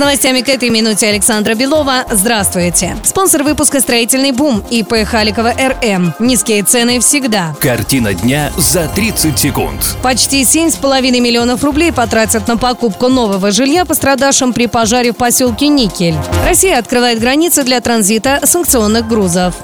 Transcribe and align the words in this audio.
С 0.00 0.02
новостями 0.02 0.40
к 0.40 0.48
этой 0.48 0.70
минуте 0.70 1.08
Александра 1.08 1.54
Белова. 1.54 2.06
Здравствуйте. 2.10 2.96
Спонсор 3.04 3.42
выпуска 3.42 3.80
«Строительный 3.80 4.32
бум» 4.32 4.64
ИП 4.70 5.04
Халикова 5.04 5.52
РМ. 5.52 6.14
Низкие 6.18 6.62
цены 6.62 7.00
всегда. 7.00 7.54
Картина 7.60 8.14
дня 8.14 8.50
за 8.56 8.88
30 8.88 9.38
секунд. 9.38 9.98
Почти 10.02 10.40
7,5 10.40 11.20
миллионов 11.20 11.62
рублей 11.64 11.92
потратят 11.92 12.48
на 12.48 12.56
покупку 12.56 13.08
нового 13.08 13.50
жилья 13.50 13.84
пострадавшим 13.84 14.54
при 14.54 14.68
пожаре 14.68 15.12
в 15.12 15.16
поселке 15.18 15.68
Никель. 15.68 16.16
Россия 16.46 16.78
открывает 16.78 17.20
границы 17.20 17.62
для 17.62 17.82
транзита 17.82 18.40
санкционных 18.42 19.06
грузов. 19.06 19.54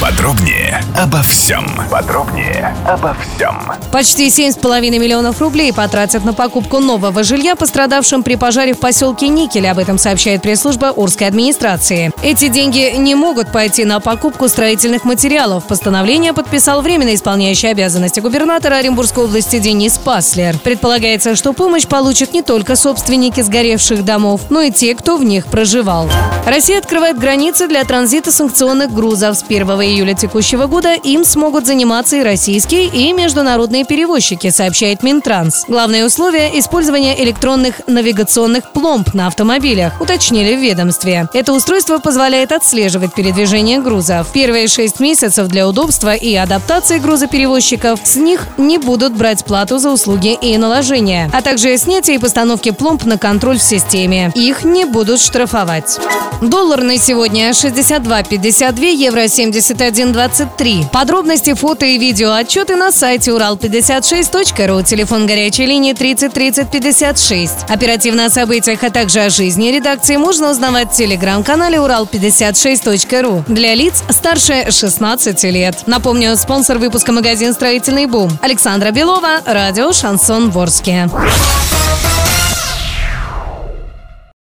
Подробнее 0.00 0.80
обо 0.96 1.22
всем. 1.22 1.66
Подробнее 1.90 2.74
обо 2.86 3.14
всем. 3.14 3.56
Почти 3.90 4.28
7,5 4.28 4.90
миллионов 4.96 5.40
рублей 5.40 5.72
потратят 5.72 6.24
на 6.24 6.32
покупку 6.32 6.78
нового 6.78 7.24
жилья 7.24 7.56
пострадавшим 7.56 8.22
при 8.22 8.36
пожаре 8.36 8.74
в 8.74 8.78
поселке 8.78 9.26
Никель. 9.26 9.67
Об 9.68 9.78
этом 9.78 9.98
сообщает 9.98 10.42
пресс-служба 10.42 10.92
Урской 10.96 11.26
администрации. 11.26 12.10
Эти 12.22 12.48
деньги 12.48 12.94
не 12.96 13.14
могут 13.14 13.52
пойти 13.52 13.84
на 13.84 14.00
покупку 14.00 14.48
строительных 14.48 15.04
материалов. 15.04 15.64
Постановление 15.66 16.32
подписал 16.32 16.82
временно 16.82 17.14
исполняющий 17.14 17.68
обязанности 17.68 18.20
губернатора 18.20 18.76
Оренбургской 18.76 19.24
области 19.24 19.58
Денис 19.58 19.98
Паслер. 19.98 20.58
Предполагается, 20.58 21.36
что 21.36 21.52
помощь 21.52 21.86
получат 21.86 22.32
не 22.32 22.42
только 22.42 22.76
собственники 22.76 23.40
сгоревших 23.40 24.04
домов, 24.04 24.42
но 24.50 24.62
и 24.62 24.70
те, 24.70 24.94
кто 24.94 25.16
в 25.16 25.24
них 25.24 25.46
проживал. 25.46 26.08
Россия 26.46 26.78
открывает 26.78 27.18
границы 27.18 27.68
для 27.68 27.84
транзита 27.84 28.32
санкционных 28.32 28.92
грузов. 28.92 29.36
С 29.36 29.42
1 29.42 29.68
июля 29.68 30.14
текущего 30.14 30.66
года 30.66 30.94
им 30.94 31.24
смогут 31.24 31.66
заниматься 31.66 32.16
и 32.16 32.22
российские, 32.22 32.86
и 32.86 33.12
международные 33.12 33.84
перевозчики, 33.84 34.50
сообщает 34.50 35.02
Минтранс. 35.02 35.64
Главное 35.68 36.06
условие– 36.06 36.58
использование 36.60 37.22
электронных 37.22 37.82
навигационных 37.86 38.72
пломб 38.72 39.12
на 39.14 39.26
автомобилях, 39.48 39.98
уточнили 40.00 40.54
в 40.54 40.60
ведомстве. 40.60 41.26
Это 41.32 41.54
устройство 41.54 41.98
позволяет 41.98 42.52
отслеживать 42.52 43.14
передвижение 43.14 43.80
грузов. 43.80 44.30
Первые 44.32 44.68
шесть 44.68 45.00
месяцев 45.00 45.48
для 45.48 45.66
удобства 45.66 46.14
и 46.14 46.34
адаптации 46.34 46.98
грузоперевозчиков 46.98 47.98
с 48.04 48.16
них 48.16 48.46
не 48.58 48.76
будут 48.76 49.14
брать 49.14 49.44
плату 49.46 49.78
за 49.78 49.90
услуги 49.90 50.34
и 50.34 50.58
наложения, 50.58 51.30
а 51.32 51.40
также 51.40 51.78
снятие 51.78 52.16
и 52.16 52.18
постановки 52.18 52.72
пломб 52.72 53.04
на 53.04 53.16
контроль 53.16 53.58
в 53.58 53.62
системе. 53.62 54.32
Их 54.34 54.64
не 54.64 54.84
будут 54.84 55.20
штрафовать. 55.20 55.98
Доллар 56.42 56.82
на 56.82 56.98
сегодня 56.98 57.50
62,52, 57.50 58.94
евро 58.94 59.24
71,23. 59.24 60.90
Подробности, 60.90 61.54
фото 61.54 61.86
и 61.86 61.96
видео 61.98 62.32
отчеты 62.32 62.76
на 62.76 62.92
сайте 62.92 63.30
урал56.ру. 63.30 64.82
Телефон 64.82 65.26
горячей 65.26 65.66
линии 65.66 65.94
30 65.94 66.32
30 66.32 66.70
56. 66.70 67.52
Оперативно 67.68 68.26
о 68.26 68.30
событиях, 68.30 68.84
а 68.84 68.90
также 68.90 69.20
о 69.20 69.30
жизни 69.38 69.68
редакции 69.68 70.16
можно 70.16 70.50
узнавать 70.50 70.90
в 70.90 70.94
телеграм-канале 70.94 71.78
урал56.ру. 71.78 73.44
Для 73.46 73.76
лиц 73.76 74.02
старше 74.10 74.72
16 74.72 75.44
лет. 75.44 75.84
Напомню, 75.86 76.36
спонсор 76.36 76.78
выпуска 76.78 77.12
магазин 77.12 77.54
«Строительный 77.54 78.06
бум». 78.06 78.36
Александра 78.42 78.90
Белова, 78.90 79.40
радио 79.46 79.92
«Шансон 79.92 80.50
Ворске». 80.50 81.08